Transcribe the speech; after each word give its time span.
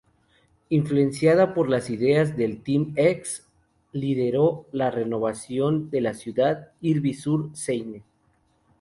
Influenciada 0.69 1.53
por 1.53 1.69
las 1.69 1.91
ideas 1.91 2.35
del 2.35 2.63
Team 2.63 2.93
X, 2.95 3.47
lideró 3.91 4.65
la 4.71 4.89
renovación 4.89 5.91
de 5.91 6.01
la 6.01 6.15
ciudad 6.15 6.69
Ivry-sur-Seine. 6.81 8.01